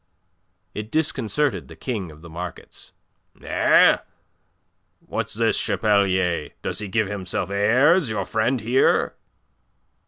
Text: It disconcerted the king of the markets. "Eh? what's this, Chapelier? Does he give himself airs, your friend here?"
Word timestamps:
It 0.73 0.89
disconcerted 0.89 1.67
the 1.67 1.75
king 1.75 2.09
of 2.09 2.21
the 2.21 2.27
markets. 2.29 2.91
"Eh? 3.39 3.97
what's 5.05 5.35
this, 5.35 5.59
Chapelier? 5.59 6.49
Does 6.63 6.79
he 6.79 6.87
give 6.87 7.05
himself 7.07 7.51
airs, 7.51 8.09
your 8.09 8.25
friend 8.25 8.61
here?" 8.61 9.13